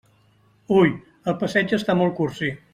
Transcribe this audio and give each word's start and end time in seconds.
Hui 0.71 0.89
el 1.33 1.37
passeig 1.45 1.77
està 1.81 1.99
molt 2.03 2.19
cursi. 2.23 2.55